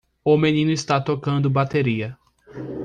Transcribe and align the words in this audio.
O 0.25 0.35
menino 0.35 0.71
está 0.71 0.99
tocando 0.99 1.47
bateria. 1.47 2.17